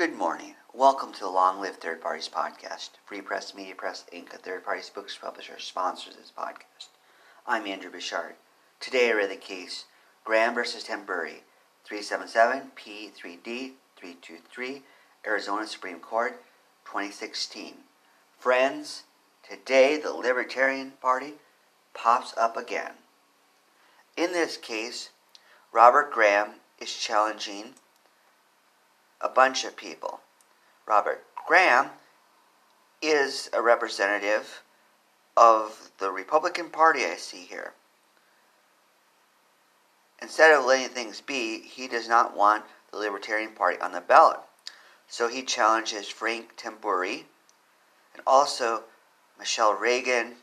Good 0.00 0.16
morning. 0.16 0.54
Welcome 0.72 1.12
to 1.12 1.20
the 1.20 1.28
Long 1.28 1.60
Live 1.60 1.76
Third 1.76 2.00
Parties 2.00 2.26
podcast. 2.26 2.92
Free 3.04 3.20
Press 3.20 3.54
Media 3.54 3.74
Press 3.74 4.06
Inc., 4.10 4.32
a 4.32 4.38
third 4.38 4.64
parties 4.64 4.88
books 4.88 5.14
publisher, 5.14 5.58
sponsors 5.58 6.16
this 6.16 6.32
podcast. 6.34 6.88
I'm 7.46 7.66
Andrew 7.66 7.90
Bouchard. 7.90 8.36
Today 8.80 9.10
I 9.10 9.12
read 9.12 9.30
the 9.30 9.36
case 9.36 9.84
Graham 10.24 10.54
versus 10.54 10.84
Tamburri, 10.84 11.42
377 11.84 12.70
P3D 12.74 13.72
323, 13.94 14.84
Arizona 15.26 15.66
Supreme 15.66 16.00
Court, 16.00 16.42
2016. 16.86 17.74
Friends, 18.38 19.02
today 19.46 19.98
the 19.98 20.14
Libertarian 20.14 20.92
Party 21.02 21.34
pops 21.92 22.32
up 22.38 22.56
again. 22.56 22.92
In 24.16 24.32
this 24.32 24.56
case, 24.56 25.10
Robert 25.72 26.10
Graham 26.10 26.52
is 26.80 26.90
challenging 26.90 27.74
a 29.20 29.28
bunch 29.28 29.64
of 29.64 29.76
people. 29.76 30.20
Robert 30.86 31.24
Graham 31.46 31.90
is 33.02 33.50
a 33.52 33.62
representative 33.62 34.62
of 35.36 35.90
the 35.98 36.10
Republican 36.10 36.70
Party 36.70 37.04
I 37.04 37.16
see 37.16 37.44
here. 37.44 37.72
Instead 40.22 40.52
of 40.52 40.66
letting 40.66 40.88
things 40.88 41.20
be, 41.20 41.60
he 41.60 41.88
does 41.88 42.08
not 42.08 42.36
want 42.36 42.64
the 42.90 42.98
Libertarian 42.98 43.52
Party 43.52 43.80
on 43.80 43.92
the 43.92 44.00
ballot. 44.00 44.40
So 45.08 45.28
he 45.28 45.42
challenges 45.42 46.08
Frank 46.08 46.56
Tamburri 46.56 47.24
and 48.14 48.22
also 48.26 48.84
Michele 49.38 49.74
Reagan, 49.74 50.34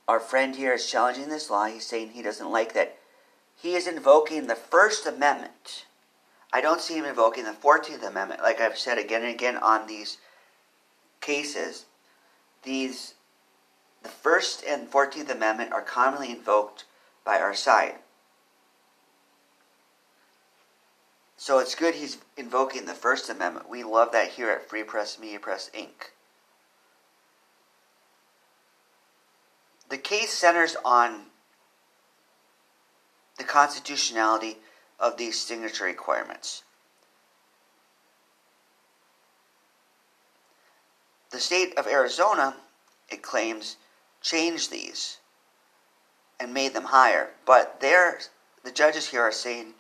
Our 0.07 0.19
friend 0.19 0.55
here 0.55 0.73
is 0.73 0.87
challenging 0.89 1.29
this 1.29 1.49
law. 1.49 1.65
He's 1.65 1.87
saying 1.87 2.11
he 2.11 2.21
doesn't 2.21 2.51
like 2.51 2.73
that. 2.73 2.99
He 3.55 3.73
is 3.73 3.87
invoking 3.87 4.45
the 4.45 4.55
First 4.55 5.07
Amendment 5.07 5.87
I 6.55 6.61
don't 6.61 6.79
see 6.79 6.95
him 6.95 7.03
invoking 7.03 7.43
the 7.43 7.51
14th 7.51 8.07
Amendment, 8.07 8.41
like 8.41 8.61
I've 8.61 8.77
said 8.77 8.97
again 8.97 9.23
and 9.23 9.31
again 9.33 9.57
on 9.57 9.87
these 9.87 10.19
cases. 11.19 11.83
These, 12.63 13.15
the 14.03 14.07
First 14.07 14.63
and 14.65 14.89
14th 14.89 15.29
Amendment 15.29 15.73
are 15.73 15.81
commonly 15.81 16.31
invoked 16.31 16.85
by 17.25 17.39
our 17.39 17.53
side. 17.53 17.95
So 21.35 21.59
it's 21.59 21.75
good 21.75 21.95
he's 21.95 22.19
invoking 22.37 22.85
the 22.85 22.93
First 22.93 23.29
Amendment. 23.29 23.69
We 23.69 23.83
love 23.83 24.13
that 24.13 24.29
here 24.29 24.49
at 24.49 24.69
Free 24.69 24.83
Press 24.83 25.19
Media 25.19 25.41
Press 25.41 25.69
Inc. 25.77 26.13
The 29.89 29.97
case 29.97 30.31
centers 30.31 30.77
on 30.85 31.23
the 33.37 33.43
constitutionality 33.43 34.59
of 34.99 35.17
these 35.17 35.39
signature 35.39 35.85
requirements. 35.85 36.63
The 41.31 41.39
state 41.39 41.77
of 41.77 41.87
Arizona, 41.87 42.55
it 43.09 43.21
claims, 43.21 43.77
changed 44.21 44.71
these 44.71 45.17
and 46.39 46.53
made 46.53 46.73
them 46.73 46.85
higher, 46.85 47.29
but 47.45 47.79
there, 47.81 48.19
the 48.63 48.71
judges 48.71 49.09
here 49.09 49.21
are 49.21 49.31
saying 49.31 49.73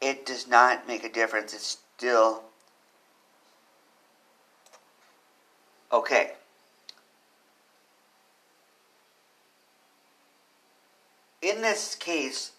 it 0.00 0.24
does 0.24 0.46
not 0.46 0.86
make 0.86 1.04
a 1.04 1.12
difference. 1.12 1.52
It's 1.52 1.78
still 1.96 2.44
okay. 5.92 6.32
In 11.42 11.62
this 11.62 11.94
case, 11.94 12.52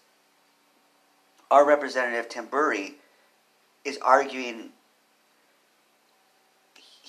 our 1.50 1.66
representative 1.66 2.28
Tamburri 2.28 2.94
is 3.84 3.98
arguing 3.98 4.70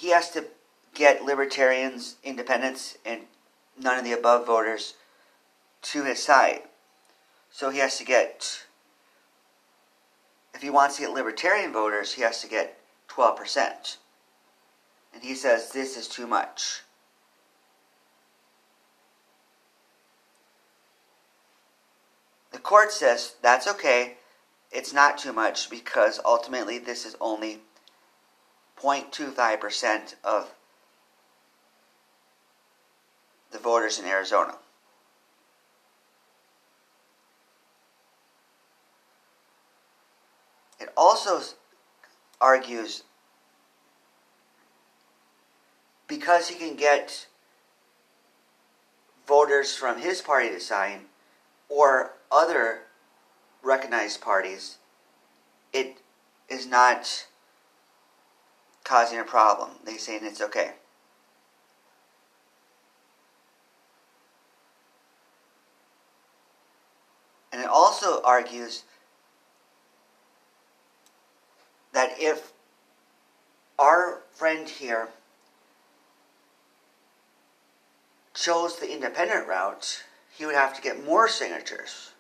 he 0.01 0.09
has 0.09 0.31
to 0.31 0.45
get 0.95 1.23
libertarians, 1.23 2.15
independents, 2.23 2.97
and 3.05 3.21
none 3.79 3.99
of 3.99 4.03
the 4.03 4.13
above 4.13 4.47
voters 4.47 4.95
to 5.83 6.03
his 6.03 6.21
side. 6.21 6.63
So 7.51 7.69
he 7.69 7.77
has 7.79 7.99
to 7.99 8.03
get, 8.03 8.63
if 10.55 10.61
he 10.63 10.71
wants 10.71 10.95
to 10.95 11.03
get 11.03 11.11
libertarian 11.11 11.71
voters, 11.71 12.13
he 12.13 12.23
has 12.23 12.41
to 12.41 12.47
get 12.47 12.79
12%. 13.09 13.97
And 15.13 15.21
he 15.21 15.35
says 15.35 15.71
this 15.71 15.95
is 15.95 16.07
too 16.07 16.25
much. 16.25 16.81
The 22.51 22.57
court 22.57 22.91
says 22.91 23.35
that's 23.43 23.67
okay 23.67 24.15
it's 24.71 24.93
not 24.93 25.17
too 25.17 25.33
much 25.33 25.69
because 25.69 26.19
ultimately 26.23 26.79
this 26.79 27.05
is 27.05 27.15
only 27.19 27.59
0.25% 28.81 30.15
of 30.23 30.53
the 33.51 33.59
voters 33.59 33.99
in 33.99 34.05
Arizona. 34.05 34.55
It 40.79 40.89
also 40.97 41.41
argues 42.39 43.03
because 46.07 46.47
he 46.47 46.55
can 46.55 46.75
get 46.75 47.27
voters 49.27 49.75
from 49.75 49.99
his 49.99 50.21
party 50.21 50.49
to 50.49 50.59
sign 50.59 51.01
or 51.69 52.13
other 52.31 52.81
recognized 53.63 54.21
parties, 54.21 54.77
it 55.73 55.97
is 56.49 56.65
not 56.67 57.27
causing 58.83 59.19
a 59.19 59.23
problem. 59.23 59.71
They 59.83 59.97
saying 59.97 60.21
it's 60.23 60.41
okay. 60.41 60.71
And 67.51 67.61
it 67.61 67.67
also 67.67 68.21
argues 68.23 68.83
that 71.93 72.15
if 72.17 72.53
our 73.77 74.21
friend 74.33 74.69
here 74.69 75.09
chose 78.33 78.79
the 78.79 78.91
independent 78.91 79.47
route, 79.47 80.03
he 80.33 80.45
would 80.45 80.55
have 80.55 80.73
to 80.75 80.81
get 80.81 81.03
more 81.03 81.27
signatures. 81.27 82.11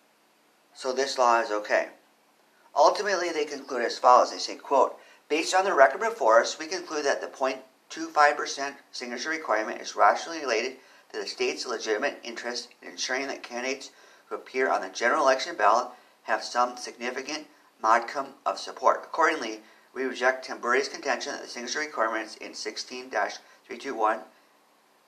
So 0.73 0.93
this 0.93 1.17
law 1.17 1.41
is 1.41 1.51
okay. 1.51 1.89
Ultimately, 2.75 3.29
they 3.31 3.45
conclude 3.45 3.83
as 3.83 3.99
follows. 3.99 4.31
They 4.31 4.37
say, 4.37 4.55
quote, 4.55 4.97
based 5.27 5.53
on 5.53 5.65
the 5.65 5.73
record 5.73 6.01
before 6.01 6.39
us, 6.41 6.57
we 6.57 6.67
conclude 6.67 7.05
that 7.05 7.21
the 7.21 7.27
0.25% 7.27 8.75
signature 8.91 9.29
requirement 9.29 9.81
is 9.81 9.95
rationally 9.95 10.39
related 10.39 10.77
to 11.11 11.19
the 11.19 11.27
state's 11.27 11.65
legitimate 11.65 12.19
interest 12.23 12.69
in 12.81 12.89
ensuring 12.89 13.27
that 13.27 13.43
candidates 13.43 13.91
who 14.27 14.35
appear 14.35 14.69
on 14.69 14.81
the 14.81 14.89
general 14.89 15.23
election 15.23 15.55
ballot 15.57 15.89
have 16.23 16.43
some 16.43 16.77
significant 16.77 17.47
modicum 17.81 18.27
of 18.45 18.57
support. 18.57 19.01
Accordingly, 19.03 19.59
we 19.93 20.03
reject 20.03 20.47
Tamburri's 20.47 20.87
contention 20.87 21.33
that 21.33 21.41
the 21.41 21.49
signature 21.49 21.79
requirements 21.79 22.35
in 22.37 22.51
16-321 22.51 24.21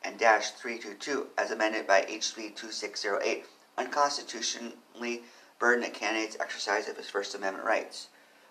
and 0.04 0.20
322 0.20 1.28
as 1.38 1.52
amended 1.52 1.88
by 1.88 2.02
HB 2.02 2.56
2608 2.56 3.46
unconstitutionally 3.78 5.24
burden 5.60 5.84
a 5.84 5.90
candidate's 5.90 6.38
exercise 6.40 6.88
of 6.88 6.98
his 6.98 7.10
First 7.10 7.36
Amendment 7.36 7.66
rights. 7.66 8.08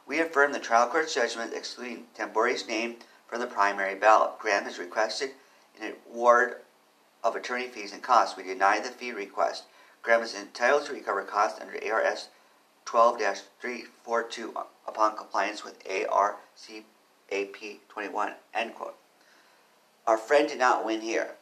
We 0.06 0.20
affirm 0.20 0.52
the 0.52 0.58
trial 0.58 0.88
court's 0.88 1.14
judgment 1.14 1.52
excluding 1.54 2.06
Tamburri's 2.16 2.66
name 2.66 2.96
from 3.26 3.40
the 3.40 3.46
primary 3.46 3.94
ballot. 3.94 4.38
Graham 4.38 4.64
has 4.64 4.78
requested 4.78 5.30
an 5.80 5.94
award 6.10 6.56
of 7.24 7.36
attorney 7.36 7.68
fees 7.68 7.92
and 7.92 8.02
costs. 8.02 8.36
We 8.36 8.42
deny 8.42 8.80
the 8.80 8.88
fee 8.88 9.12
request. 9.12 9.64
Graham 10.02 10.22
is 10.22 10.34
entitled 10.34 10.86
to 10.86 10.92
recover 10.92 11.22
costs 11.22 11.60
under 11.60 11.78
ARS 11.92 12.28
12-342 12.86 14.64
upon 14.86 15.16
compliance 15.16 15.64
with 15.64 15.82
ARCAP 15.84 16.84
21. 17.88 18.34
End 18.52 18.74
quote. 18.74 18.96
Our 20.06 20.18
friend 20.18 20.48
did 20.48 20.58
not 20.58 20.84
win 20.84 21.00
here. 21.00 21.36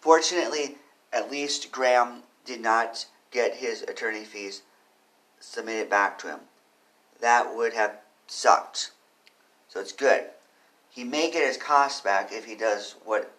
Fortunately, 0.00 0.78
at 1.12 1.30
least 1.30 1.70
Graham 1.70 2.22
did 2.44 2.60
not 2.60 3.04
get 3.30 3.56
his 3.56 3.82
attorney 3.82 4.24
fees 4.24 4.62
submitted 5.46 5.88
back 5.88 6.18
to 6.18 6.28
him. 6.28 6.40
That 7.20 7.54
would 7.54 7.72
have 7.72 7.98
sucked. 8.26 8.90
So 9.68 9.80
it's 9.80 9.92
good. 9.92 10.24
He 10.90 11.04
may 11.04 11.30
get 11.30 11.46
his 11.46 11.56
costs 11.56 12.00
back 12.00 12.32
if 12.32 12.44
he 12.44 12.54
does 12.54 12.96
what 13.04 13.32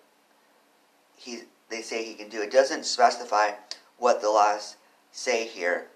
he 1.15 1.41
they 1.69 1.81
say 1.81 2.03
he 2.03 2.13
can 2.13 2.29
do. 2.29 2.41
It 2.41 2.51
doesn't 2.51 2.85
specify 2.85 3.51
what 3.97 4.21
the 4.21 4.29
laws 4.29 4.77
say 5.11 5.47
here, 5.47 5.87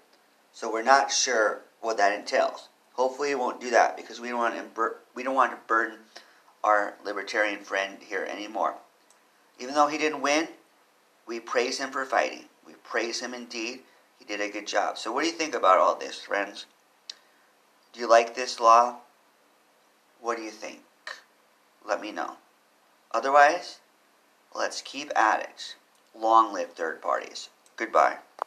so 0.52 0.70
we're 0.70 0.82
not 0.82 1.10
sure 1.10 1.62
what 1.80 1.96
that 1.96 2.18
entails. 2.18 2.68
Hopefully, 2.94 3.28
he 3.28 3.34
won't 3.34 3.60
do 3.60 3.70
that 3.70 3.96
because 3.96 4.20
we 4.20 4.28
don't 4.28 4.38
want 4.38 4.74
to 4.74 4.90
we 5.14 5.22
don't 5.22 5.34
want 5.34 5.52
to 5.52 5.58
burden 5.66 5.98
our 6.62 6.94
libertarian 7.04 7.64
friend 7.64 7.98
here 8.00 8.28
anymore. 8.30 8.74
Even 9.58 9.74
though 9.74 9.86
he 9.86 9.98
didn't 9.98 10.20
win, 10.20 10.48
we 11.26 11.40
praise 11.40 11.78
him 11.78 11.90
for 11.90 12.04
fighting. 12.04 12.44
We 12.66 12.74
praise 12.84 13.20
him 13.20 13.34
indeed. 13.34 13.80
He 14.22 14.36
did 14.36 14.40
a 14.40 14.52
good 14.52 14.68
job. 14.68 14.98
So, 14.98 15.10
what 15.10 15.22
do 15.22 15.26
you 15.26 15.32
think 15.32 15.52
about 15.52 15.78
all 15.78 15.96
this, 15.96 16.20
friends? 16.20 16.66
Do 17.92 17.98
you 17.98 18.08
like 18.08 18.36
this 18.36 18.60
law? 18.60 18.98
What 20.20 20.36
do 20.36 20.44
you 20.44 20.50
think? 20.52 20.84
Let 21.84 22.00
me 22.00 22.12
know. 22.12 22.36
Otherwise, 23.10 23.80
let's 24.54 24.80
keep 24.80 25.10
at 25.18 25.40
it. 25.40 25.74
Long 26.16 26.54
live 26.54 26.72
third 26.74 27.02
parties. 27.02 27.48
Goodbye. 27.74 28.18